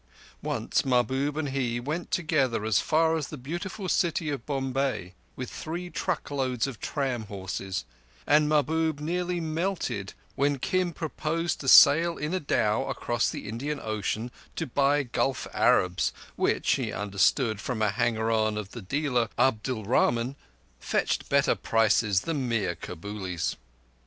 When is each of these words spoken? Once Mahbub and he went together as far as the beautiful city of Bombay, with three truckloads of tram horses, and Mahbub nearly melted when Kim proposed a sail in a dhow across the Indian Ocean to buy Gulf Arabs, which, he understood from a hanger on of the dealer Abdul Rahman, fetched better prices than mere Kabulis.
Once 0.41 0.83
Mahbub 0.83 1.37
and 1.37 1.49
he 1.49 1.79
went 1.79 2.09
together 2.09 2.65
as 2.65 2.79
far 2.79 3.15
as 3.17 3.27
the 3.27 3.37
beautiful 3.37 3.87
city 3.87 4.31
of 4.31 4.47
Bombay, 4.47 5.13
with 5.35 5.51
three 5.51 5.91
truckloads 5.91 6.65
of 6.65 6.79
tram 6.79 7.25
horses, 7.25 7.85
and 8.25 8.49
Mahbub 8.49 8.99
nearly 8.99 9.39
melted 9.39 10.15
when 10.33 10.57
Kim 10.57 10.91
proposed 10.91 11.63
a 11.63 11.67
sail 11.67 12.17
in 12.17 12.33
a 12.33 12.39
dhow 12.39 12.87
across 12.89 13.29
the 13.29 13.47
Indian 13.47 13.79
Ocean 13.79 14.31
to 14.55 14.65
buy 14.65 15.03
Gulf 15.03 15.45
Arabs, 15.53 16.11
which, 16.35 16.67
he 16.77 16.91
understood 16.91 17.61
from 17.61 17.83
a 17.83 17.91
hanger 17.91 18.31
on 18.31 18.57
of 18.57 18.71
the 18.71 18.81
dealer 18.81 19.29
Abdul 19.37 19.83
Rahman, 19.85 20.35
fetched 20.79 21.29
better 21.29 21.53
prices 21.53 22.21
than 22.21 22.49
mere 22.49 22.73
Kabulis. 22.73 23.55